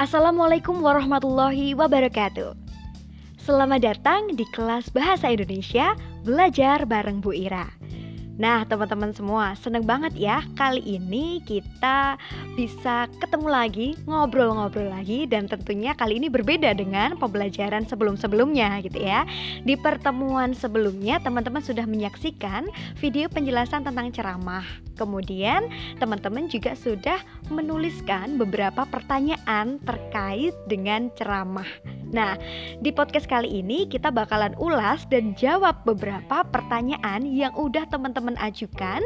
[0.00, 2.56] Assalamualaikum warahmatullahi wabarakatuh.
[3.36, 5.92] Selamat datang di kelas Bahasa Indonesia
[6.24, 7.68] Belajar bareng Bu Ira.
[8.40, 12.16] Nah, teman-teman semua, seneng banget ya kali ini kita
[12.56, 19.28] bisa ketemu lagi, ngobrol-ngobrol lagi dan tentunya kali ini berbeda dengan pembelajaran sebelum-sebelumnya gitu ya.
[19.60, 22.64] Di pertemuan sebelumnya teman-teman sudah menyaksikan
[22.96, 24.64] video penjelasan tentang ceramah.
[24.96, 25.68] Kemudian
[26.00, 27.20] teman-teman juga sudah
[27.52, 31.99] menuliskan beberapa pertanyaan terkait dengan ceramah.
[32.10, 32.34] Nah,
[32.82, 38.98] di podcast kali ini kita bakalan ulas dan jawab beberapa pertanyaan yang udah teman-teman ajukan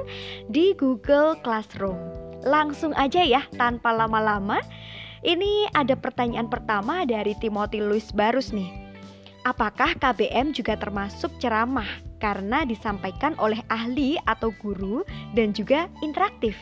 [0.48, 2.00] di Google Classroom.
[2.44, 4.60] Langsung aja ya, tanpa lama-lama.
[5.24, 8.68] Ini ada pertanyaan pertama dari Timothy Louis Barus nih.
[9.44, 15.04] Apakah KBM juga termasuk ceramah karena disampaikan oleh ahli atau guru
[15.36, 16.56] dan juga interaktif?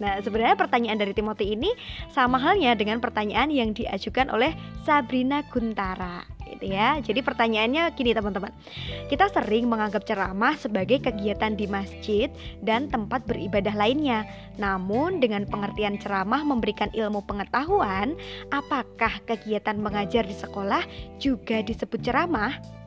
[0.00, 1.72] Nah, sebenarnya pertanyaan dari Timothy ini
[2.10, 7.00] sama halnya dengan pertanyaan yang diajukan oleh Sabrina Guntara gitu ya.
[7.00, 8.52] Jadi pertanyaannya gini teman-teman.
[9.08, 12.28] Kita sering menganggap ceramah sebagai kegiatan di masjid
[12.60, 14.28] dan tempat beribadah lainnya.
[14.60, 18.14] Namun dengan pengertian ceramah memberikan ilmu pengetahuan,
[18.52, 20.84] apakah kegiatan mengajar di sekolah
[21.16, 22.81] juga disebut ceramah?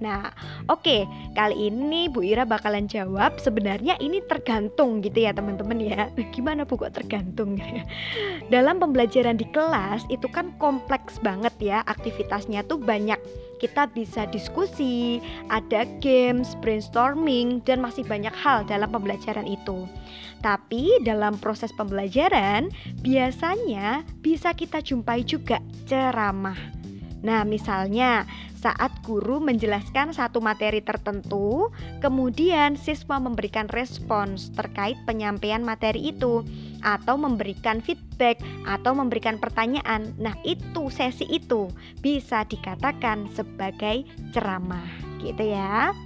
[0.00, 0.32] Nah,
[0.72, 1.00] oke, okay.
[1.36, 6.08] kali ini Bu Ira bakalan jawab sebenarnya ini tergantung gitu ya teman-teman ya.
[6.34, 7.60] Gimana Bu kok tergantung?
[8.54, 13.20] Dalam pembelajaran di kelas itu kan kompleks banget ya aktivitasnya tuh banyak.
[13.60, 15.20] Kita bisa diskusi,
[15.52, 19.84] ada games, brainstorming dan masih banyak hal dalam pembelajaran itu.
[20.40, 22.72] Tapi dalam proses pembelajaran
[23.04, 26.56] biasanya bisa kita jumpai juga ceramah.
[27.20, 28.24] Nah, misalnya
[28.60, 31.72] saat guru menjelaskan satu materi tertentu,
[32.04, 36.44] kemudian siswa memberikan respons terkait penyampaian materi itu
[36.84, 38.36] atau memberikan feedback
[38.68, 40.12] atau memberikan pertanyaan.
[40.20, 41.72] Nah, itu sesi itu
[42.04, 44.04] bisa dikatakan sebagai
[44.36, 44.88] ceramah,
[45.24, 45.96] gitu ya.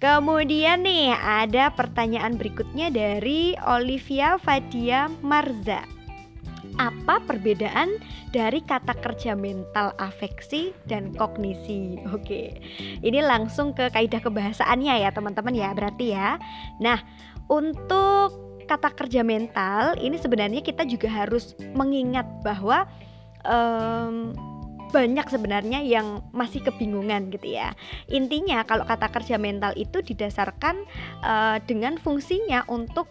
[0.00, 5.91] Kemudian nih ada pertanyaan berikutnya dari Olivia Fadia Marza
[6.80, 8.00] apa perbedaan
[8.32, 12.42] dari kata kerja mental afeksi dan kognisi oke
[13.04, 16.40] ini langsung ke kaidah kebahasaannya ya teman-teman ya berarti ya
[16.80, 17.00] nah
[17.50, 22.88] untuk kata kerja mental ini sebenarnya kita juga harus mengingat bahwa
[23.44, 24.32] um,
[24.92, 27.72] banyak sebenarnya yang masih kebingungan gitu ya.
[28.12, 30.84] Intinya kalau kata kerja mental itu didasarkan
[31.24, 33.08] uh, dengan fungsinya untuk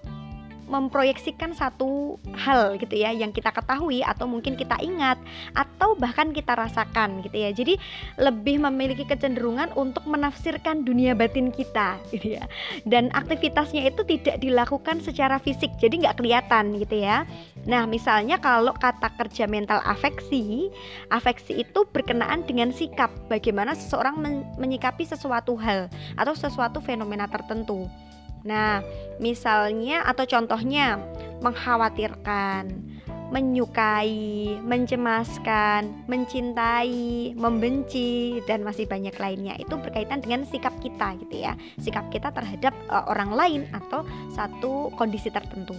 [0.71, 5.19] memproyeksikan satu hal gitu ya yang kita ketahui atau mungkin kita ingat
[5.51, 7.51] atau bahkan kita rasakan gitu ya.
[7.51, 7.75] Jadi
[8.15, 12.47] lebih memiliki kecenderungan untuk menafsirkan dunia batin kita gitu ya.
[12.87, 17.27] Dan aktivitasnya itu tidak dilakukan secara fisik, jadi nggak kelihatan gitu ya.
[17.67, 20.71] Nah, misalnya kalau kata kerja mental afeksi,
[21.11, 27.91] afeksi itu berkenaan dengan sikap bagaimana seseorang men menyikapi sesuatu hal atau sesuatu fenomena tertentu.
[28.41, 28.81] Nah,
[29.21, 30.97] misalnya atau contohnya
[31.41, 32.91] mengkhawatirkan,
[33.31, 39.55] menyukai, mencemaskan, mencintai, membenci dan masih banyak lainnya.
[39.55, 41.55] Itu berkaitan dengan sikap kita gitu ya.
[41.79, 44.03] Sikap kita terhadap uh, orang lain atau
[44.35, 45.73] satu kondisi tertentu.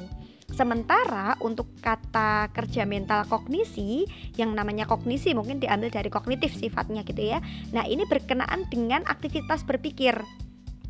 [0.52, 4.04] Sementara untuk kata kerja mental kognisi
[4.36, 7.40] yang namanya kognisi mungkin diambil dari kognitif sifatnya gitu ya.
[7.72, 10.16] Nah, ini berkenaan dengan aktivitas berpikir.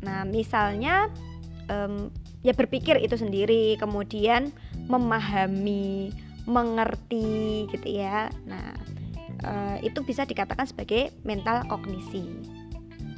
[0.03, 1.07] Nah, misalnya
[1.69, 2.09] um,
[2.43, 4.51] ya berpikir itu sendiri kemudian
[4.87, 6.11] memahami
[6.43, 8.27] mengerti gitu ya.
[8.47, 8.75] Nah
[9.47, 12.27] uh, itu bisa dikatakan sebagai mental kognisi.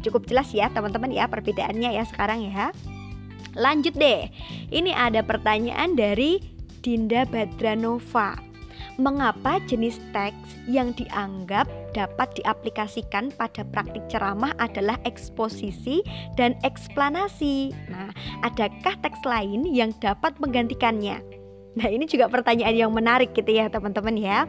[0.06, 2.70] Cukup jelas ya teman-teman ya perbedaannya ya sekarang ya.
[3.56, 4.30] Lanjut deh.
[4.70, 6.44] Ini ada pertanyaan dari
[6.86, 8.55] Dinda Badranova
[8.96, 16.04] mengapa jenis teks yang dianggap dapat diaplikasikan pada praktik ceramah adalah eksposisi
[16.40, 17.76] dan eksplanasi.
[17.92, 18.12] Nah,
[18.44, 21.20] adakah teks lain yang dapat menggantikannya?
[21.76, 24.48] Nah, ini juga pertanyaan yang menarik gitu ya, teman-teman ya.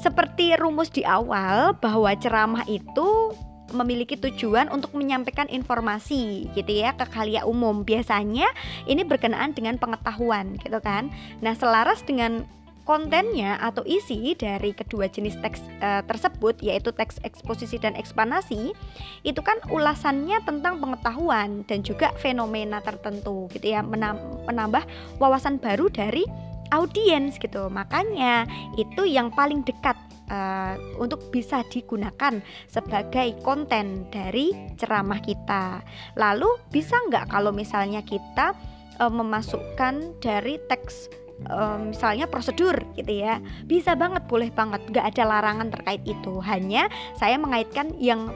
[0.00, 3.36] Seperti rumus di awal bahwa ceramah itu
[3.72, 7.84] memiliki tujuan untuk menyampaikan informasi gitu ya ke kalian umum.
[7.84, 8.48] Biasanya
[8.88, 11.08] ini berkenaan dengan pengetahuan gitu kan.
[11.40, 12.44] Nah, selaras dengan
[12.82, 18.74] kontennya atau isi dari kedua jenis teks e, tersebut yaitu teks eksposisi dan eksplanasi
[19.22, 24.82] itu kan ulasannya tentang pengetahuan dan juga fenomena tertentu gitu ya menambah
[25.22, 26.26] wawasan baru dari
[26.72, 27.68] audiens gitu.
[27.68, 28.48] Makanya
[28.80, 29.94] itu yang paling dekat
[30.32, 34.50] uh, untuk bisa digunakan sebagai konten dari
[34.80, 35.84] ceramah kita.
[36.16, 38.56] Lalu bisa nggak kalau misalnya kita
[38.98, 45.22] uh, memasukkan dari teks um, misalnya prosedur gitu ya bisa banget boleh banget nggak ada
[45.26, 46.86] larangan terkait itu hanya
[47.16, 48.30] saya mengaitkan yang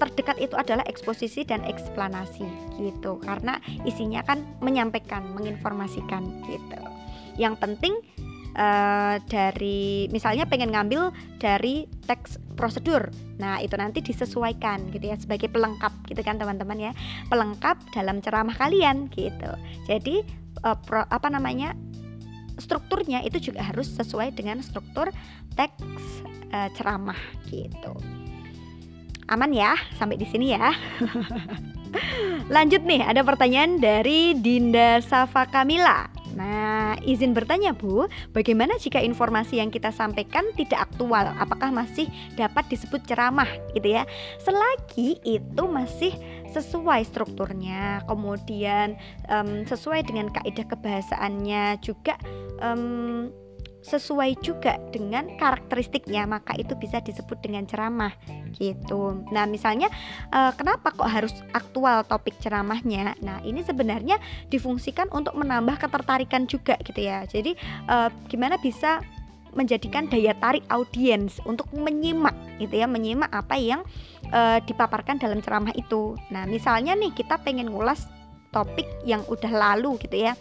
[0.00, 2.42] terdekat itu adalah eksposisi dan eksplanasi
[2.80, 6.80] gitu karena isinya kan menyampaikan menginformasikan gitu
[7.38, 7.96] yang penting
[8.56, 13.08] uh, dari misalnya pengen ngambil dari teks prosedur.
[13.40, 16.92] Nah, itu nanti disesuaikan gitu ya sebagai pelengkap gitu kan teman-teman ya.
[17.32, 19.50] Pelengkap dalam ceramah kalian gitu.
[19.88, 20.22] Jadi
[20.64, 21.72] uh, pro, apa namanya?
[22.62, 25.10] Strukturnya itu juga harus sesuai dengan struktur
[25.58, 26.02] teks
[26.54, 27.18] uh, ceramah
[27.50, 27.98] gitu.
[29.26, 30.70] Aman ya sampai di sini ya.
[32.54, 36.08] Lanjut nih, ada pertanyaan dari Dinda Safa Kamila.
[36.32, 41.28] Nah, izin bertanya Bu, bagaimana jika informasi yang kita sampaikan tidak aktual?
[41.36, 42.08] Apakah masih
[42.40, 44.08] dapat disebut ceramah gitu ya?
[44.40, 46.16] Selagi itu masih
[46.52, 49.00] sesuai strukturnya, kemudian
[49.32, 52.14] um, sesuai dengan kaidah kebahasaannya juga
[52.60, 53.32] um,
[53.82, 58.14] sesuai juga dengan karakteristiknya maka itu bisa disebut dengan ceramah
[58.54, 59.26] gitu.
[59.34, 59.90] Nah, misalnya
[60.30, 63.18] uh, kenapa kok harus aktual topik ceramahnya?
[63.20, 64.22] Nah, ini sebenarnya
[64.54, 67.26] difungsikan untuk menambah ketertarikan juga gitu ya.
[67.26, 67.58] Jadi
[67.90, 69.02] uh, gimana bisa
[69.52, 73.84] menjadikan daya tarik audiens untuk menyimak gitu ya, menyimak apa yang
[74.32, 76.16] uh, dipaparkan dalam ceramah itu.
[76.32, 78.08] Nah, misalnya nih kita pengen ngulas
[78.52, 80.36] topik yang udah lalu gitu ya.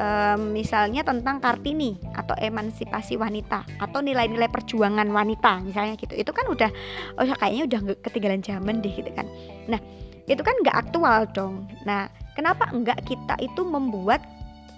[0.00, 6.14] Um, misalnya tentang Kartini atau emansipasi wanita atau nilai-nilai perjuangan wanita misalnya gitu.
[6.14, 6.70] Itu kan udah
[7.18, 9.26] oh kayaknya udah ketinggalan zaman deh gitu kan.
[9.66, 9.82] Nah
[10.30, 11.66] itu kan nggak aktual dong.
[11.84, 12.06] Nah
[12.38, 14.22] kenapa enggak kita itu membuat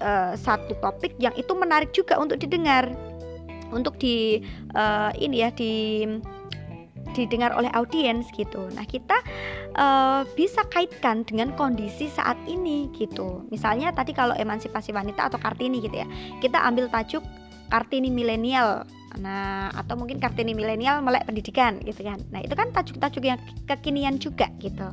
[0.00, 2.88] uh, satu topik yang itu menarik juga untuk didengar?
[3.68, 4.40] Untuk di
[4.74, 6.04] uh, ini ya di
[7.12, 8.70] didengar oleh audiens gitu.
[8.72, 9.18] Nah, kita
[9.76, 13.44] uh, bisa kaitkan dengan kondisi saat ini gitu.
[13.52, 16.08] Misalnya tadi kalau emansipasi wanita atau Kartini gitu ya.
[16.40, 17.22] Kita ambil tajuk
[17.68, 18.88] Kartini milenial.
[19.20, 22.20] Nah, atau mungkin Kartini milenial melek pendidikan gitu kan.
[22.32, 24.88] Nah, itu kan tajuk-tajuk yang kekinian juga gitu.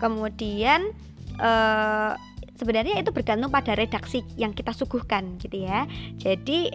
[0.00, 0.92] Kemudian
[1.36, 2.16] uh,
[2.56, 5.84] sebenarnya itu bergantung pada redaksi yang kita suguhkan gitu ya.
[6.16, 6.72] Jadi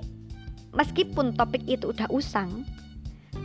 [0.76, 2.62] meskipun topik itu udah usang,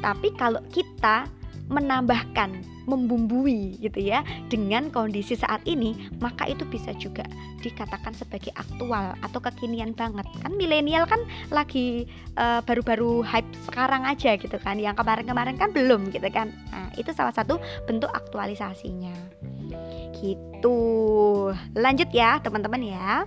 [0.02, 1.25] tapi kalau kita
[1.70, 7.22] menambahkan, membumbui gitu ya dengan kondisi saat ini, maka itu bisa juga
[7.62, 10.26] dikatakan sebagai aktual atau kekinian banget.
[10.43, 12.04] Kan milenial kan lagi
[12.37, 14.76] eh, baru-baru hype sekarang aja gitu kan.
[14.82, 16.50] Yang kemarin-kemarin kan belum gitu kan.
[16.75, 19.14] Nah, itu salah satu bentuk aktualisasinya.
[20.19, 20.78] Gitu.
[21.78, 23.22] Lanjut ya, teman-teman ya.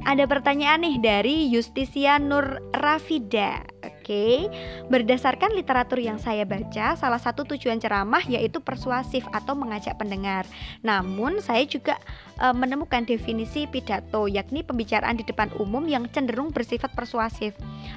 [0.00, 3.60] Ada pertanyaan nih dari Justisia Nur Rafida.
[3.84, 4.48] Oke,
[4.88, 10.48] berdasarkan literatur yang saya baca, salah satu tujuan ceramah yaitu persuasif atau mengajak pendengar.
[10.80, 12.00] Namun, saya juga
[12.40, 17.52] e, menemukan definisi pidato, yakni pembicaraan di depan umum yang cenderung bersifat persuasif.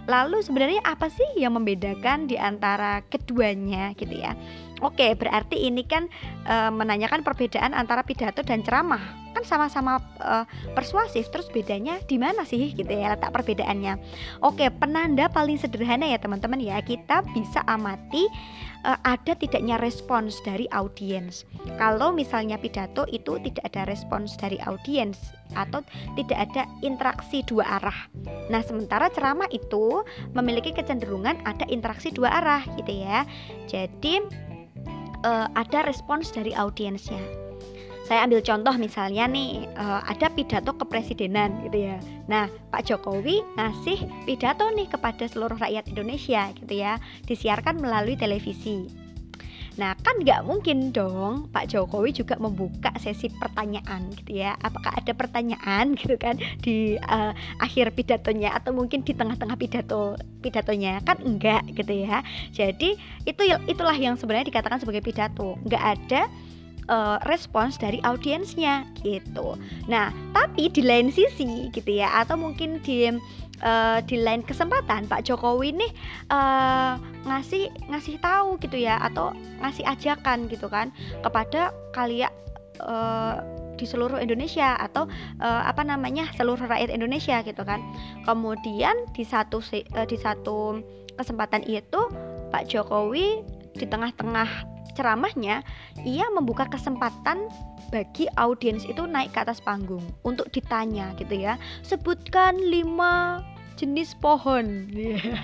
[0.05, 4.35] Lalu, sebenarnya apa sih yang membedakan di antara keduanya, gitu ya?
[4.83, 6.11] Oke, berarti ini kan
[6.45, 12.47] e, menanyakan perbedaan antara pidato dan ceramah kan sama-sama uh, persuasif terus bedanya di mana
[12.47, 13.99] sih gitu ya letak perbedaannya.
[14.39, 18.23] Oke penanda paling sederhana ya teman-teman ya kita bisa amati
[18.87, 21.43] uh, ada tidaknya respons dari audiens.
[21.75, 25.19] Kalau misalnya pidato itu tidak ada respons dari audiens
[25.59, 25.83] atau
[26.15, 27.99] tidak ada interaksi dua arah.
[28.47, 33.27] Nah sementara ceramah itu memiliki kecenderungan ada interaksi dua arah gitu ya.
[33.67, 34.23] Jadi
[35.27, 37.42] uh, ada respons dari audiensnya
[38.03, 41.97] saya ambil contoh misalnya nih uh, ada pidato kepresidenan gitu ya.
[42.27, 49.03] Nah, Pak Jokowi ngasih pidato nih kepada seluruh rakyat Indonesia gitu ya, disiarkan melalui televisi.
[49.73, 54.53] Nah, kan nggak mungkin dong Pak Jokowi juga membuka sesi pertanyaan gitu ya.
[54.61, 61.01] Apakah ada pertanyaan gitu kan di uh, akhir pidatonya atau mungkin di tengah-tengah pidato pidatonya?
[61.01, 62.21] Kan enggak gitu ya.
[62.53, 65.57] Jadi, itu itulah yang sebenarnya dikatakan sebagai pidato.
[65.65, 66.21] Nggak ada
[66.89, 69.55] uh, respons dari audiensnya gitu.
[69.87, 73.07] Nah, tapi di lain sisi gitu ya, atau mungkin di
[73.63, 75.91] uh, di lain kesempatan Pak Jokowi nih
[76.31, 79.31] uh, ngasih ngasih tahu gitu ya, atau
[79.63, 80.91] ngasih ajakan gitu kan
[81.23, 82.31] kepada kalian
[82.83, 83.39] uh,
[83.73, 85.09] di seluruh Indonesia atau
[85.41, 87.81] uh, apa namanya seluruh rakyat Indonesia gitu kan.
[88.23, 90.79] Kemudian di satu uh, di satu
[91.17, 91.99] kesempatan itu
[92.53, 93.41] Pak Jokowi
[93.73, 95.61] di tengah-tengah ceramahnya
[96.05, 97.49] ia membuka kesempatan
[97.93, 101.61] bagi audiens itu naik ke atas panggung untuk ditanya gitu ya.
[101.85, 103.45] Sebutkan lima
[103.77, 104.89] jenis pohon.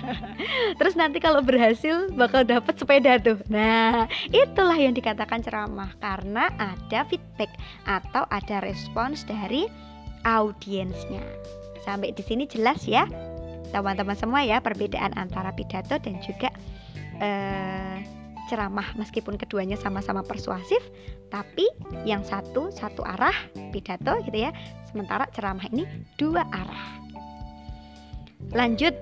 [0.78, 3.38] Terus nanti kalau berhasil bakal dapat sepeda tuh.
[3.46, 5.94] Nah itulah yang dikatakan ceramah.
[6.02, 7.50] Karena ada feedback
[7.86, 9.66] atau ada respons dari
[10.26, 11.22] audiensnya.
[11.86, 13.06] Sampai di sini jelas ya
[13.70, 16.50] teman-teman semua ya perbedaan antara pidato dan juga
[17.22, 18.19] uh,
[18.50, 20.82] ceramah meskipun keduanya sama-sama persuasif
[21.30, 21.70] tapi
[22.02, 23.34] yang satu satu arah
[23.70, 24.50] pidato gitu ya
[24.90, 25.86] sementara ceramah ini
[26.18, 26.98] dua arah
[28.50, 28.98] lanjut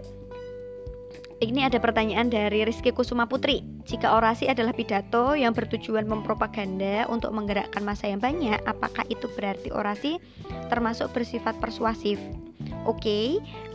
[1.39, 3.63] ini ada pertanyaan dari Rizky Kusuma Putri.
[3.87, 9.71] Jika orasi adalah pidato yang bertujuan mempropaganda untuk menggerakkan masa yang banyak, apakah itu berarti
[9.71, 10.19] orasi
[10.67, 12.19] termasuk bersifat persuasif?
[12.91, 13.27] Oke, okay,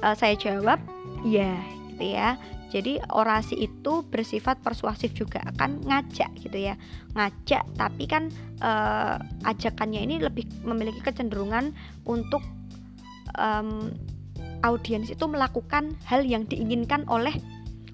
[0.03, 0.75] uh, eh, saya jawab
[1.23, 1.55] ya,
[1.95, 2.35] gitu ya.
[2.73, 6.73] Jadi orasi itu bersifat persuasif juga kan ngajak gitu ya,
[7.13, 7.61] ngajak.
[7.77, 8.33] Tapi kan
[8.65, 11.69] uh, ajakannya ini lebih memiliki kecenderungan
[12.09, 12.41] untuk
[13.37, 13.93] um,
[14.65, 17.37] audiens itu melakukan hal yang diinginkan oleh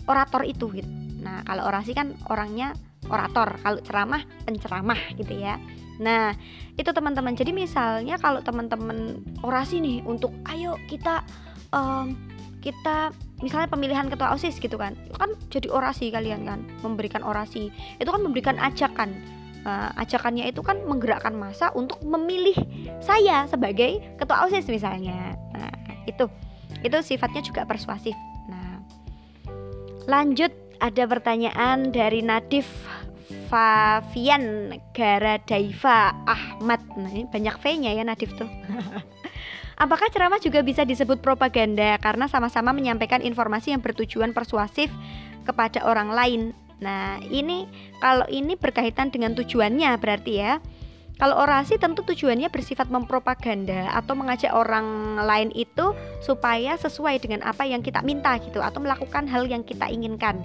[0.07, 0.87] orator itu gitu.
[1.19, 2.71] Nah, kalau orasi kan orangnya
[3.11, 5.59] orator, kalau ceramah penceramah gitu ya.
[5.99, 6.31] Nah,
[6.79, 7.35] itu teman-teman.
[7.35, 11.27] Jadi misalnya kalau teman-teman orasi nih untuk ayo kita
[11.75, 12.15] um,
[12.63, 14.95] kita misalnya pemilihan ketua OSIS gitu kan.
[15.15, 17.71] Kan jadi orasi kalian kan, memberikan orasi.
[17.97, 19.39] Itu kan memberikan ajakan.
[19.59, 22.55] Uh, ajakannya itu kan menggerakkan masa untuk memilih
[23.03, 25.35] saya sebagai ketua OSIS misalnya.
[25.51, 25.75] Nah,
[26.07, 26.31] itu
[26.83, 28.15] itu sifatnya juga persuasif
[28.47, 28.79] nah
[30.07, 32.67] lanjut ada pertanyaan dari Nadif
[33.51, 38.47] Favian Garadaiva Ahmad nah ini banyak V nya ya Nadif tuh
[39.79, 44.91] Apakah ceramah juga bisa disebut propaganda karena sama-sama menyampaikan informasi yang bertujuan persuasif
[45.47, 46.41] kepada orang lain?
[46.83, 47.63] Nah, ini
[48.03, 50.59] kalau ini berkaitan dengan tujuannya berarti ya.
[51.15, 57.63] Kalau orasi tentu tujuannya bersifat mempropaganda atau mengajak orang lain itu supaya sesuai dengan apa
[57.63, 60.43] yang kita minta gitu atau melakukan hal yang kita inginkan.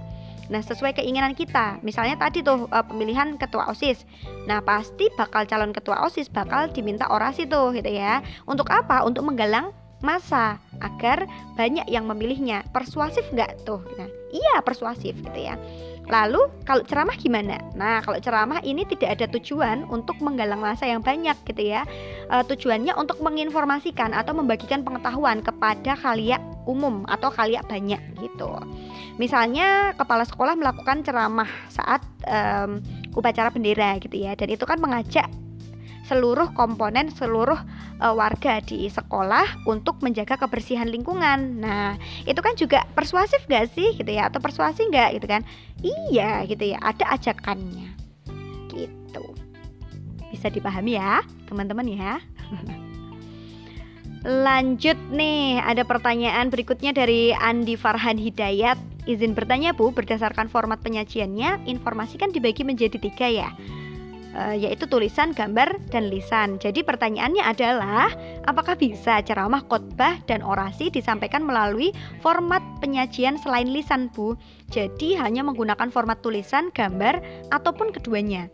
[0.49, 1.81] Nah, sesuai keinginan kita.
[1.81, 4.05] Misalnya tadi tuh uh, pemilihan ketua OSIS.
[4.45, 8.21] Nah, pasti bakal calon ketua OSIS bakal diminta orasi tuh gitu ya.
[8.45, 9.05] Untuk apa?
[9.05, 9.73] Untuk menggalang
[10.05, 11.25] masa agar
[11.57, 12.65] banyak yang memilihnya.
[12.71, 13.81] Persuasif nggak tuh?
[13.97, 15.57] Nah, iya persuasif gitu ya.
[16.05, 17.57] Lalu kalau ceramah gimana?
[17.73, 21.89] Nah kalau ceramah ini tidak ada tujuan untuk menggalang masa yang banyak gitu ya
[22.29, 28.51] e, Tujuannya untuk menginformasikan atau membagikan pengetahuan kepada khaliak umum atau khaliak banyak gitu
[29.21, 32.83] Misalnya kepala sekolah melakukan ceramah saat um,
[33.15, 35.31] upacara bendera gitu ya Dan itu kan mengajak
[36.05, 37.57] seluruh komponen seluruh
[37.99, 41.65] uh, warga di sekolah untuk menjaga kebersihan lingkungan.
[41.65, 41.97] Nah,
[42.29, 45.43] itu kan juga persuasif gak sih gitu ya atau persuasi nggak gitu kan?
[45.81, 47.97] Iya gitu ya, ada ajakannya.
[48.69, 49.25] Gitu.
[50.29, 52.21] Bisa dipahami ya, teman-teman ya.
[54.25, 58.81] Lanjut nih, ada pertanyaan berikutnya dari Andi Farhan Hidayat.
[59.05, 63.53] Izin bertanya Bu, berdasarkan format penyajiannya, informasi kan dibagi menjadi tiga ya
[64.35, 66.59] uh, yaitu tulisan, gambar, dan lisan.
[66.59, 68.11] Jadi pertanyaannya adalah
[68.45, 74.35] apakah bisa ceramah, khotbah, dan orasi disampaikan melalui format penyajian selain lisan, Bu?
[74.69, 77.23] Jadi hanya menggunakan format tulisan, gambar,
[77.55, 78.51] ataupun keduanya.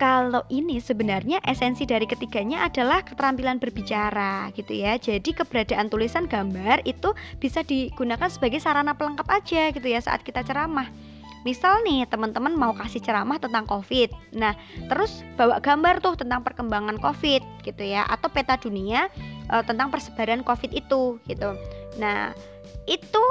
[0.00, 4.96] Kalau ini sebenarnya esensi dari ketiganya adalah keterampilan berbicara gitu ya.
[4.96, 10.40] Jadi keberadaan tulisan gambar itu bisa digunakan sebagai sarana pelengkap aja gitu ya saat kita
[10.40, 10.88] ceramah.
[11.44, 14.52] Misal nih teman-teman mau kasih ceramah tentang COVID, nah
[14.92, 19.08] terus bawa gambar tuh tentang perkembangan COVID gitu ya, atau peta dunia
[19.48, 21.56] e, tentang persebaran COVID itu gitu.
[21.96, 22.36] Nah
[22.84, 23.24] itu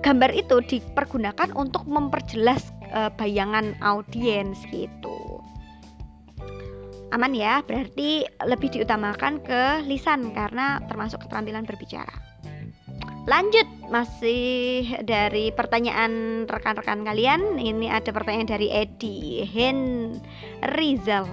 [0.00, 5.29] gambar itu dipergunakan untuk memperjelas e, bayangan audiens gitu.
[7.10, 12.30] Aman ya, berarti lebih diutamakan ke lisan karena termasuk keterampilan berbicara.
[13.28, 17.58] Lanjut masih dari pertanyaan rekan-rekan kalian.
[17.58, 20.14] Ini ada pertanyaan dari Edi Hen
[20.72, 21.26] Rizal.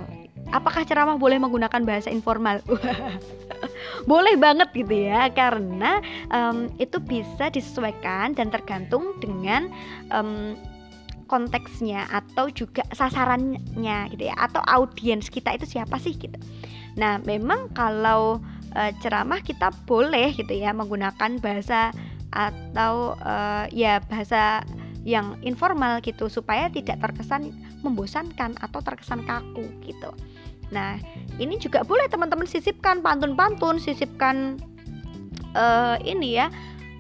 [0.52, 2.64] Apakah ceramah boleh menggunakan bahasa informal?
[4.12, 6.00] boleh banget gitu ya, karena
[6.32, 9.68] um, itu bisa disesuaikan dan tergantung dengan
[10.12, 10.56] um,
[11.28, 16.40] konteksnya atau juga sasarannya gitu ya, atau audiens kita itu siapa sih gitu.
[16.98, 18.42] Nah, memang kalau
[18.74, 21.94] uh, ceramah kita boleh gitu ya menggunakan bahasa
[22.34, 24.66] atau uh, ya bahasa
[25.08, 30.12] yang informal gitu supaya tidak terkesan membosankan atau terkesan kaku gitu.
[30.68, 31.00] Nah,
[31.40, 34.60] ini juga boleh teman-teman sisipkan pantun-pantun, sisipkan
[35.56, 36.52] uh, ini ya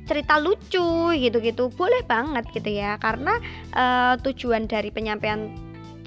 [0.07, 3.37] cerita lucu gitu-gitu boleh banget gitu ya karena
[3.75, 5.51] uh, tujuan dari penyampaian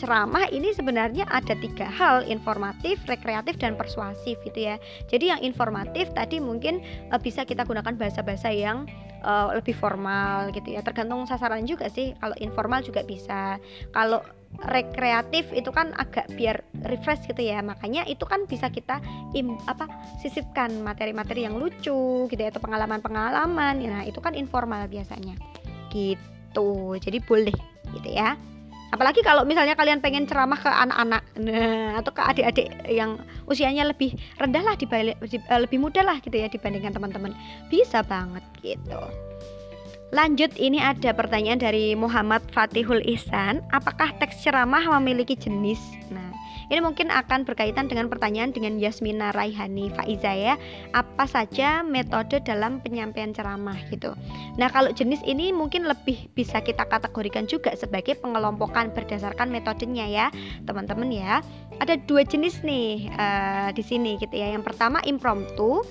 [0.01, 4.81] ceramah ini sebenarnya ada tiga hal informatif, rekreatif dan persuasif gitu ya.
[5.13, 6.81] Jadi yang informatif tadi mungkin
[7.13, 8.89] uh, bisa kita gunakan bahasa-bahasa yang
[9.21, 10.81] uh, lebih formal gitu ya.
[10.81, 12.17] Tergantung sasaran juga sih.
[12.17, 13.61] Kalau informal juga bisa.
[13.93, 14.25] Kalau
[14.73, 17.61] rekreatif itu kan agak biar refresh gitu ya.
[17.61, 18.99] Makanya itu kan bisa kita
[19.37, 19.89] im, apa
[20.21, 23.81] sisipkan materi-materi yang lucu gitu ya atau pengalaman-pengalaman.
[23.81, 25.37] Nah itu kan informal biasanya.
[25.93, 26.71] Gitu.
[26.99, 27.57] Jadi boleh
[27.97, 28.39] gitu ya.
[28.91, 31.23] Apalagi kalau misalnya kalian pengen ceramah ke anak-anak.
[31.39, 35.15] Nah, atau ke adik-adik yang usianya lebih rendah lah eh,
[35.63, 37.31] lebih muda lah gitu ya dibandingkan teman-teman.
[37.71, 38.99] Bisa banget gitu.
[40.11, 43.63] Lanjut ini ada pertanyaan dari Muhammad Fatihul Ihsan.
[43.71, 45.79] Apakah teks ceramah memiliki jenis?
[46.11, 46.30] Nah
[46.71, 50.55] ini mungkin akan berkaitan dengan pertanyaan dengan Yasmina Raihani Faiza ya.
[50.95, 54.15] Apa saja metode dalam penyampaian ceramah gitu.
[54.55, 60.27] Nah, kalau jenis ini mungkin lebih bisa kita kategorikan juga sebagai pengelompokan berdasarkan metodenya ya,
[60.63, 61.43] teman-teman ya.
[61.83, 64.55] Ada dua jenis nih uh, di sini gitu ya.
[64.55, 65.83] Yang pertama impromptu.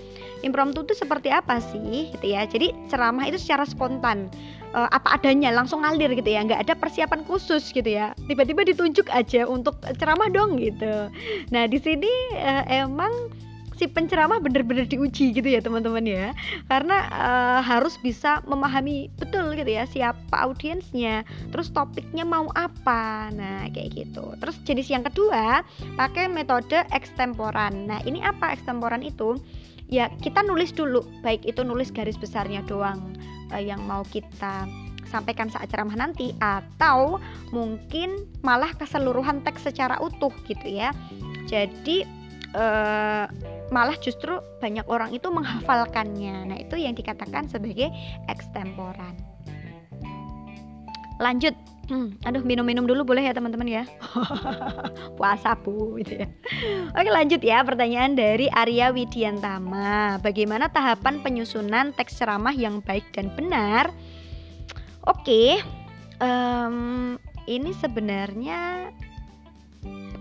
[0.41, 2.47] Impromptu itu seperti apa sih gitu ya.
[2.47, 4.31] Jadi ceramah itu secara spontan
[4.71, 6.43] uh, apa adanya langsung ngalir gitu ya?
[6.45, 8.15] Nggak ada persiapan khusus gitu ya?
[8.27, 11.11] Tiba-tiba ditunjuk aja untuk ceramah dong gitu.
[11.51, 13.11] Nah di sini uh, emang
[13.79, 16.35] si penceramah bener-bener diuji gitu ya teman-teman ya?
[16.67, 23.31] Karena uh, harus bisa memahami betul gitu ya siapa audiensnya terus topiknya mau apa.
[23.31, 24.35] Nah kayak gitu.
[24.35, 25.63] Terus jenis yang kedua
[25.95, 27.87] pakai metode ekstemporan.
[27.87, 29.39] Nah ini apa ekstemporan itu
[29.89, 33.17] ya kita nulis dulu baik itu nulis garis besarnya doang
[33.49, 34.69] uh, yang mau kita
[35.09, 37.17] sampaikan saat ceramah nanti atau
[37.49, 40.93] mungkin malah keseluruhan teks secara utuh gitu ya.
[41.49, 42.05] Jadi
[42.53, 43.25] uh,
[43.73, 46.53] malah justru banyak orang itu menghafalkannya.
[46.53, 47.89] Nah, itu yang dikatakan sebagai
[48.29, 49.17] ekstemporan.
[51.17, 51.57] Lanjut
[51.89, 53.83] Hmm, aduh minum-minum dulu boleh ya teman-teman ya.
[55.17, 56.27] Puasa bu, gitu ya.
[56.93, 60.21] Oke lanjut ya pertanyaan dari Arya Widiantama.
[60.21, 63.89] Bagaimana tahapan penyusunan teks ceramah yang baik dan benar?
[65.09, 65.57] Oke,
[66.21, 67.17] um,
[67.49, 68.93] ini sebenarnya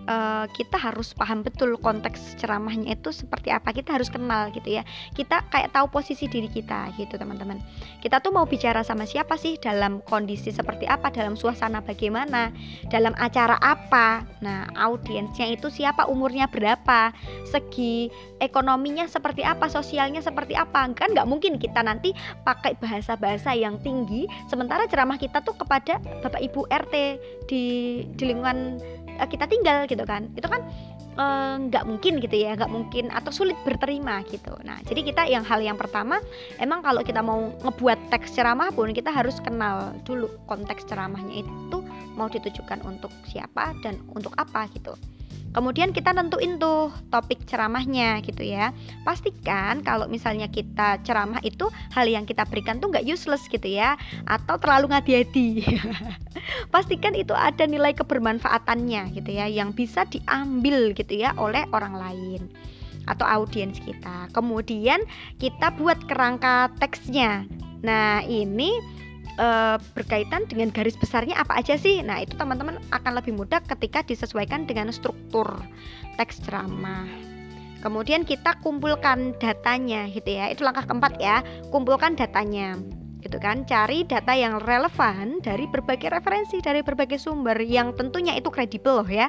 [0.09, 3.71] uh, kita harus paham betul konteks ceramahnya itu seperti apa.
[3.77, 4.83] Kita harus kenal gitu ya.
[5.13, 7.61] Kita kayak tahu posisi diri kita gitu teman-teman.
[8.01, 9.61] Kita tuh mau bicara sama siapa sih?
[9.61, 11.13] Dalam kondisi seperti apa?
[11.13, 12.51] Dalam suasana bagaimana?
[12.89, 14.25] Dalam acara apa?
[14.41, 16.09] Nah audiensnya itu siapa?
[16.09, 17.13] Umurnya berapa?
[17.45, 18.09] Segi
[18.41, 19.69] ekonominya seperti apa?
[19.69, 20.89] Sosialnya seperti apa?
[20.97, 26.41] Kan nggak mungkin kita nanti pakai bahasa-bahasa yang tinggi sementara ceramah kita tuh kepada bapak
[26.41, 26.95] ibu RT
[27.51, 27.65] di
[28.15, 28.79] di lingkungan
[29.19, 30.31] uh, kita tinggal gitu kan.
[30.39, 30.63] Itu kan
[31.19, 34.55] eh, nggak uh, mungkin gitu ya nggak mungkin atau sulit berterima gitu.
[34.63, 36.23] Nah jadi kita yang hal yang pertama
[36.63, 41.79] emang kalau kita mau ngebuat teks ceramah pun kita harus kenal dulu konteks ceramahnya itu
[42.15, 44.95] mau ditujukan untuk siapa dan untuk apa gitu
[45.49, 48.77] Kemudian kita tentuin tuh topik ceramahnya gitu ya.
[49.03, 53.97] Pastikan kalau misalnya kita ceramah itu hal yang kita berikan tuh nggak useless gitu ya,
[54.29, 55.65] atau terlalu ngadi-hadi.
[56.75, 62.43] Pastikan itu ada nilai kebermanfaatannya gitu ya, yang bisa diambil gitu ya oleh orang lain
[63.09, 64.29] atau audiens kita.
[64.37, 65.01] Kemudian
[65.41, 67.49] kita buat kerangka teksnya.
[67.81, 68.98] Nah ini
[69.39, 72.03] uh, berkaitan dengan garis besarnya apa aja sih?
[72.05, 75.49] Nah, itu teman-teman akan lebih mudah ketika disesuaikan dengan struktur
[76.19, 77.09] teks ceramah.
[77.79, 80.51] Kemudian kita kumpulkan datanya gitu ya.
[80.51, 81.47] Itu langkah keempat ya.
[81.71, 82.75] Kumpulkan datanya
[83.19, 88.47] gitu kan cari data yang relevan dari berbagai referensi dari berbagai sumber yang tentunya itu
[88.47, 89.27] kredibel loh ya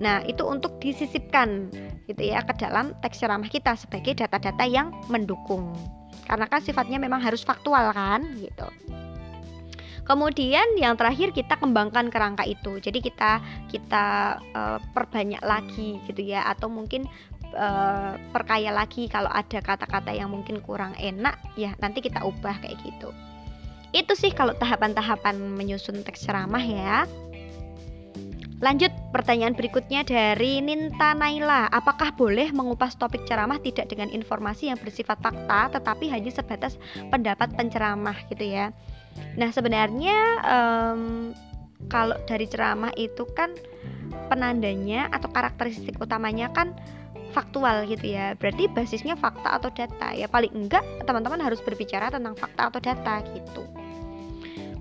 [0.00, 1.68] nah itu untuk disisipkan
[2.08, 5.76] gitu ya ke dalam teks ceramah kita sebagai data-data yang mendukung
[6.24, 8.66] karena kan sifatnya memang harus faktual kan gitu
[10.06, 12.78] Kemudian yang terakhir kita kembangkan kerangka itu.
[12.78, 17.10] Jadi kita kita uh, perbanyak lagi gitu ya atau mungkin
[17.58, 22.78] uh, perkaya lagi kalau ada kata-kata yang mungkin kurang enak ya nanti kita ubah kayak
[22.86, 23.10] gitu.
[23.90, 27.02] Itu sih kalau tahapan-tahapan menyusun teks ceramah ya.
[28.62, 31.72] Lanjut pertanyaan berikutnya dari Ninta Naila.
[31.72, 36.76] Apakah boleh mengupas topik ceramah tidak dengan informasi yang bersifat fakta Tetapi hanya sebatas
[37.08, 38.76] pendapat penceramah gitu ya?
[39.40, 41.32] Nah sebenarnya um,
[41.88, 43.56] kalau dari ceramah itu kan
[44.28, 46.76] penandanya atau karakteristik utamanya kan
[47.32, 48.36] faktual gitu ya.
[48.36, 50.28] Berarti basisnya fakta atau data ya.
[50.28, 53.64] Paling enggak teman-teman harus berbicara tentang fakta atau data gitu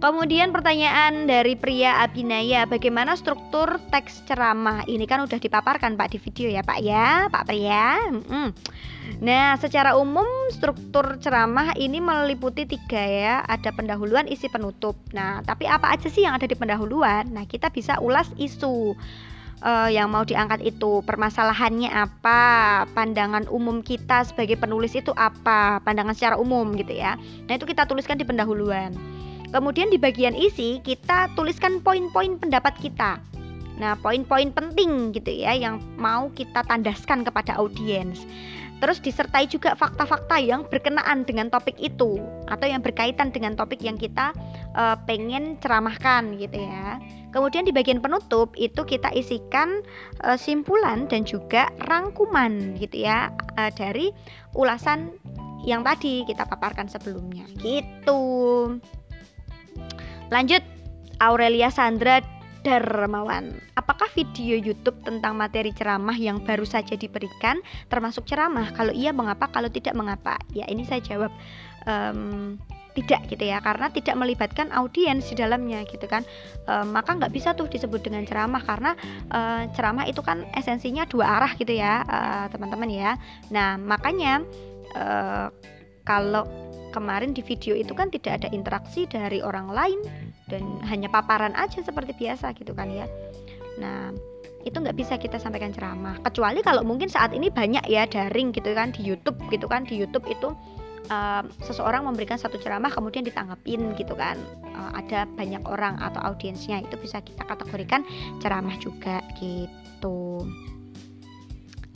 [0.05, 4.85] Kemudian pertanyaan dari pria Abinaya, bagaimana struktur teks ceramah?
[4.85, 8.05] Ini kan udah dipaparkan Pak di video ya Pak ya, Pak pria.
[8.13, 8.53] Hmm.
[9.25, 14.93] Nah, secara umum struktur ceramah ini meliputi tiga ya, ada pendahuluan, isi penutup.
[15.09, 17.25] Nah, tapi apa aja sih yang ada di pendahuluan?
[17.33, 18.93] Nah, kita bisa ulas isu
[19.65, 22.39] uh, yang mau diangkat itu permasalahannya apa
[22.93, 27.17] pandangan umum kita sebagai penulis itu apa pandangan secara umum gitu ya
[27.49, 28.93] nah itu kita tuliskan di pendahuluan
[29.55, 33.23] Kemudian di bagian isi kita tuliskan poin-poin pendapat kita.
[33.79, 38.27] Nah, poin-poin penting gitu ya yang mau kita tandaskan kepada audiens.
[38.83, 42.19] Terus disertai juga fakta-fakta yang berkenaan dengan topik itu
[42.51, 44.35] atau yang berkaitan dengan topik yang kita
[44.75, 46.99] uh, pengen ceramahkan gitu ya.
[47.31, 49.79] Kemudian di bagian penutup itu kita isikan
[50.27, 54.11] uh, simpulan dan juga rangkuman gitu ya uh, dari
[54.51, 55.15] ulasan
[55.63, 57.47] yang tadi kita paparkan sebelumnya.
[57.55, 58.19] Gitu.
[60.33, 60.63] Lanjut
[61.21, 62.19] Aurelia Sandra
[62.65, 63.53] Darmawan.
[63.77, 67.61] Apakah video YouTube tentang materi ceramah yang baru saja diberikan
[67.93, 68.73] termasuk ceramah?
[68.73, 69.53] Kalau iya, mengapa?
[69.53, 70.41] Kalau tidak, mengapa?
[70.49, 71.29] Ya, ini saya jawab
[71.85, 72.57] um,
[72.97, 76.25] tidak gitu ya, karena tidak melibatkan audiens di dalamnya gitu kan.
[76.65, 78.97] Um, maka nggak bisa tuh disebut dengan ceramah karena
[79.29, 83.13] uh, ceramah itu kan esensinya dua arah gitu ya, uh, teman-teman ya.
[83.53, 84.41] Nah, makanya
[84.97, 85.53] uh,
[86.01, 86.49] kalau
[86.95, 89.99] kemarin di video itu kan tidak ada interaksi dari orang lain
[90.47, 93.03] dan hanya paparan aja seperti biasa gitu kan ya.
[93.83, 94.15] Nah
[94.65, 96.17] itu nggak bisa kita sampaikan ceramah.
[96.23, 99.99] Kecuali kalau mungkin saat ini banyak ya daring gitu kan di YouTube gitu kan di
[99.99, 100.55] YouTube itu
[101.11, 104.39] uh, seseorang memberikan satu ceramah kemudian ditanggapin gitu kan.
[104.73, 108.01] Uh, ada banyak orang atau audiensnya itu bisa kita kategorikan
[108.41, 110.47] ceramah juga gitu.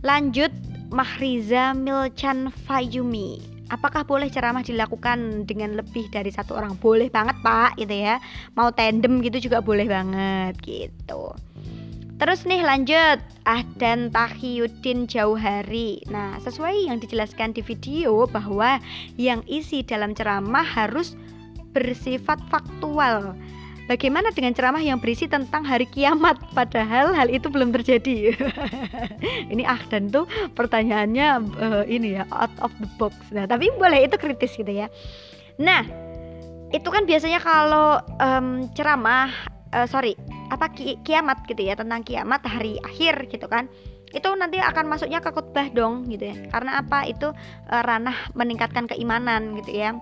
[0.05, 0.53] Lanjut
[0.93, 6.75] Mahriza Milchan Fayumi apakah boleh ceramah dilakukan dengan lebih dari satu orang?
[6.77, 8.17] Boleh banget pak, gitu ya.
[8.57, 11.33] Mau tandem gitu juga boleh banget, gitu.
[12.19, 18.83] Terus nih lanjut Ahdan Tahiyuddin Jauhari Nah sesuai yang dijelaskan di video bahwa
[19.15, 21.15] yang isi dalam ceramah harus
[21.71, 23.39] bersifat faktual
[23.89, 28.37] Bagaimana dengan ceramah yang berisi tentang hari kiamat padahal hal itu belum terjadi?
[29.53, 33.17] ini ah dan tuh pertanyaannya uh, ini ya out of the box.
[33.33, 34.93] Nah, tapi boleh itu kritis gitu ya.
[35.57, 35.89] Nah,
[36.69, 39.33] itu kan biasanya kalau um, ceramah
[39.73, 40.13] uh, sorry,
[40.53, 43.65] apa ki kiamat gitu ya tentang kiamat hari akhir gitu kan
[44.09, 47.29] itu nanti akan masuknya ke khutbah dong gitu ya karena apa itu
[47.69, 49.93] uh, ranah meningkatkan keimanan gitu ya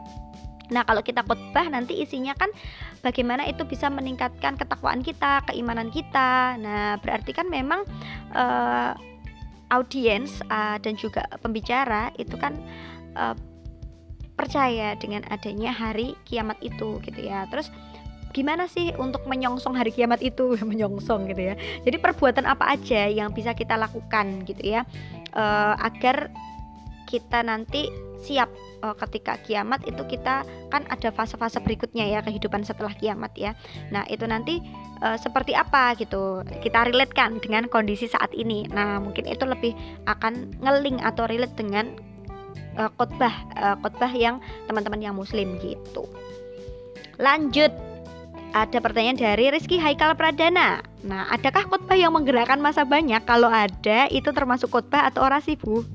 [0.67, 2.51] Nah, kalau kita khotbah nanti isinya kan
[2.99, 6.59] bagaimana itu bisa meningkatkan ketakwaan kita, keimanan kita.
[6.59, 7.87] Nah, berarti kan memang
[8.35, 8.91] uh,
[9.71, 12.55] audiens uh, dan juga pembicara itu kan
[13.15, 13.35] uh,
[14.37, 17.47] percaya dengan adanya hari kiamat itu gitu ya.
[17.49, 17.71] Terus
[18.35, 21.55] gimana sih untuk menyongsong hari kiamat itu menyongsong gitu ya.
[21.87, 24.83] Jadi perbuatan apa aja yang bisa kita lakukan gitu ya
[25.33, 26.29] uh, agar
[27.07, 27.87] kita nanti
[28.21, 28.49] siap
[28.81, 33.53] uh, ketika kiamat itu kita kan ada fase-fase berikutnya ya kehidupan setelah kiamat ya.
[33.93, 34.61] Nah, itu nanti
[35.01, 36.41] uh, seperti apa gitu.
[36.61, 38.65] Kita relatekan dengan kondisi saat ini.
[38.69, 39.73] Nah, mungkin itu lebih
[40.09, 41.93] akan ngeling atau relate dengan
[42.77, 46.05] uh, khotbah uh, khotbah yang teman-teman yang muslim gitu.
[47.17, 47.86] Lanjut
[48.63, 50.81] ada pertanyaan dari Rizky Haikal Pradana.
[51.05, 53.21] Nah, adakah khotbah yang menggerakkan masa banyak?
[53.27, 55.85] Kalau ada, itu termasuk khotbah atau orasi, Bu?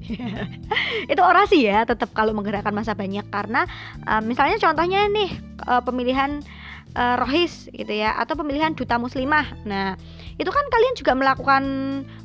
[1.12, 3.66] itu orasi ya, tetap kalau menggerakkan masa banyak karena
[4.06, 5.34] uh, misalnya contohnya nih
[5.66, 6.44] uh, pemilihan
[6.94, 9.66] uh, rohis gitu ya atau pemilihan duta muslimah.
[9.66, 9.98] Nah,
[10.36, 11.64] itu kan kalian juga melakukan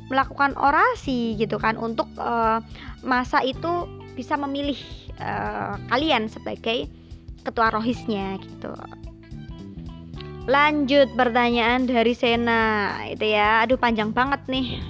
[0.08, 2.62] melakukan orasi gitu kan untuk uh,
[3.02, 4.78] masa itu bisa memilih
[5.18, 6.88] uh, kalian sebagai
[7.42, 8.72] ketua rohisnya gitu.
[10.48, 13.68] Lanjut pertanyaan dari Sena itu ya.
[13.68, 14.80] Aduh panjang banget nih.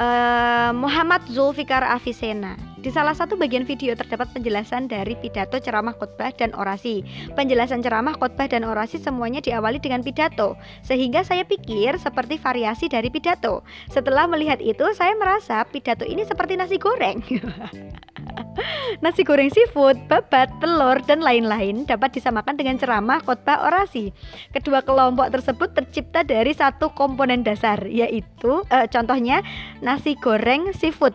[0.00, 6.32] Uh, Muhammad Zulfikar Afisena di salah satu bagian video terdapat penjelasan dari pidato, ceramah, khotbah,
[6.32, 7.04] dan orasi.
[7.36, 13.12] Penjelasan ceramah, khotbah, dan orasi semuanya diawali dengan pidato, sehingga saya pikir seperti variasi dari
[13.12, 13.60] pidato.
[13.92, 17.20] Setelah melihat itu, saya merasa pidato ini seperti nasi goreng.
[19.04, 24.12] nasi goreng seafood, babat, telur, dan lain-lain dapat disamakan dengan ceramah, khotbah, orasi.
[24.52, 29.40] Kedua kelompok tersebut tercipta dari satu komponen dasar, yaitu uh, contohnya
[29.80, 31.14] nasi goreng seafood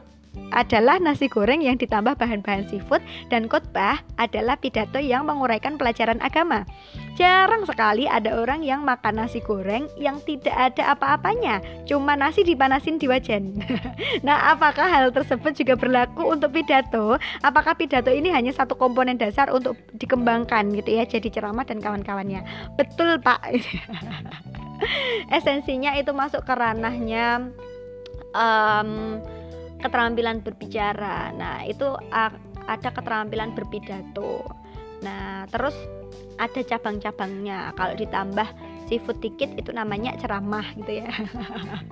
[0.55, 6.63] adalah nasi goreng yang ditambah bahan-bahan seafood dan khotbah adalah pidato yang menguraikan pelajaran agama.
[7.15, 12.99] Jarang sekali ada orang yang makan nasi goreng yang tidak ada apa-apanya, cuma nasi dipanasin
[12.99, 13.55] di wajan.
[14.27, 17.15] nah, apakah hal tersebut juga berlaku untuk pidato?
[17.39, 22.43] Apakah pidato ini hanya satu komponen dasar untuk dikembangkan gitu ya, jadi ceramah dan kawan-kawannya?
[22.75, 23.47] Betul, Pak.
[25.39, 27.47] Esensinya itu masuk ke ranahnya
[28.35, 29.23] um,
[29.85, 31.29] keterampilan berbicara.
[31.37, 31.85] Nah, itu
[32.65, 34.41] ada keterampilan berpidato.
[35.05, 35.77] Nah, terus
[36.41, 37.77] ada cabang-cabangnya.
[37.77, 38.47] Kalau ditambah
[38.89, 41.09] seafood ticket itu namanya ceramah gitu ya.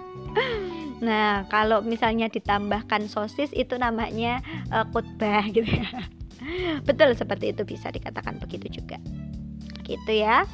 [1.07, 4.41] nah, kalau misalnya ditambahkan sosis itu namanya
[4.73, 6.09] uh, khutbah gitu ya.
[6.87, 8.97] Betul seperti itu bisa dikatakan begitu juga.
[9.85, 10.49] Gitu ya.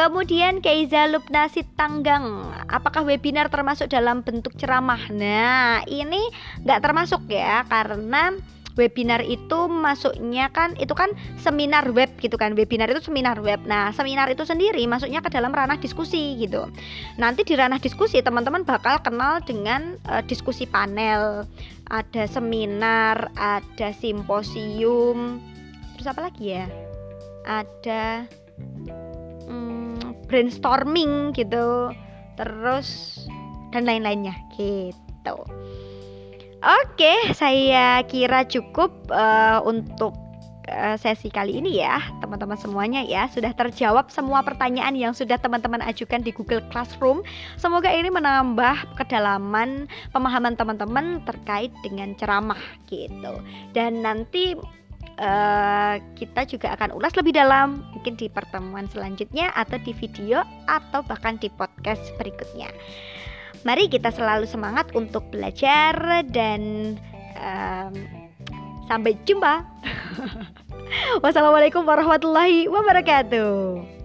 [0.00, 1.44] Kemudian Keiza Lubna
[1.76, 5.12] Tanggang, apakah webinar termasuk dalam bentuk ceramah?
[5.12, 6.24] Nah, ini
[6.64, 8.32] nggak termasuk ya, karena
[8.80, 13.60] webinar itu masuknya kan itu kan seminar web gitu kan webinar itu seminar web.
[13.68, 16.64] Nah seminar itu sendiri masuknya ke dalam ranah diskusi gitu.
[17.20, 21.44] Nanti di ranah diskusi teman-teman bakal kenal dengan uh, diskusi panel.
[21.92, 25.44] Ada seminar ada simposium.
[25.98, 26.64] Terus apa lagi ya?
[27.44, 28.24] Ada
[30.30, 31.90] brainstorming gitu
[32.38, 33.18] terus
[33.74, 35.42] dan lain-lainnya gitu
[36.60, 40.12] Oke, saya kira cukup uh, untuk
[40.68, 43.24] uh, sesi kali ini ya, teman-teman semuanya ya.
[43.32, 47.24] Sudah terjawab semua pertanyaan yang sudah teman-teman ajukan di Google Classroom.
[47.56, 52.60] Semoga ini menambah kedalaman pemahaman teman-teman terkait dengan ceramah
[52.92, 53.40] gitu.
[53.72, 54.52] Dan nanti
[55.20, 61.04] uh, kita juga akan ulas lebih dalam mungkin di pertemuan selanjutnya atau di video atau
[61.04, 62.72] bahkan di podcast berikutnya.
[63.62, 66.96] Mari kita selalu semangat untuk belajar dan
[67.36, 67.92] um,
[68.88, 69.68] sampai jumpa.
[71.22, 73.99] Wassalamualaikum warahmatullahi wabarakatuh.